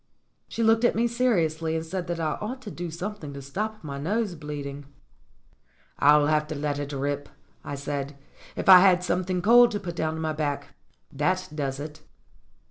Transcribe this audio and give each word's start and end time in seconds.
She 0.47 0.63
looked 0.63 0.83
at 0.83 0.95
me 0.95 1.05
seriously, 1.05 1.75
and 1.75 1.85
said 1.85 2.07
that 2.07 2.19
I 2.19 2.35
ought 2.41 2.59
to 2.63 2.71
do 2.71 2.89
something 2.89 3.33
to 3.35 3.41
stop 3.43 3.83
my 3.83 3.99
nose 3.99 4.33
bleeding. 4.33 4.85
"I'll 5.99 6.25
have 6.25 6.47
to 6.47 6.55
let 6.55 6.79
it 6.79 6.91
rip," 6.91 7.29
I 7.63 7.75
said. 7.75 8.17
"If 8.55 8.67
I 8.67 8.79
had 8.79 9.03
something 9.03 9.43
cold 9.43 9.69
to 9.69 9.79
put 9.79 9.95
down 9.95 10.19
my 10.19 10.33
back, 10.33 10.73
that 11.13 11.49
does 11.53 11.79
it." 11.79 12.01